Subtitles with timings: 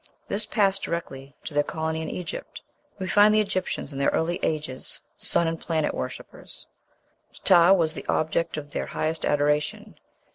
[0.27, 2.63] This passed directly to their colony in Egypt.
[2.97, 6.65] We find the Egyptians in their early ages sun and planet worshippers.
[7.33, 9.99] Ptah was the object of their highest adoration.